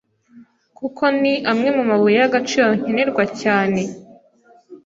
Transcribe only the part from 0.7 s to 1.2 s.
kuko